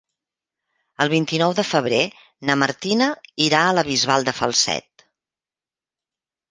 [1.05, 2.01] El vint-i-nou de febrer
[2.51, 3.11] na Martina
[3.49, 5.09] irà a la Bisbal de Falset.